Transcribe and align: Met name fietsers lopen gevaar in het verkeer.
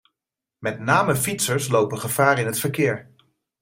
Met 0.57 0.79
name 0.79 1.15
fietsers 1.15 1.67
lopen 1.67 1.99
gevaar 1.99 2.39
in 2.39 2.45
het 2.45 2.59
verkeer. 2.59 3.11